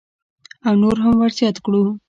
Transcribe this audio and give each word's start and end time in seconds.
او 0.67 0.73
نور 0.81 0.97
هم 1.03 1.13
ورزیات 1.19 1.57
کړو. 1.65 1.81